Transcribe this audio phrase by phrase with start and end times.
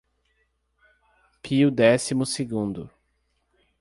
[1.43, 2.89] Pio Décimo-Segundo